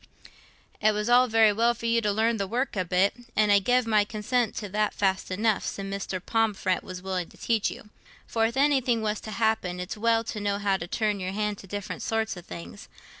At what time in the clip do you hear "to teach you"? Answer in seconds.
7.29-7.91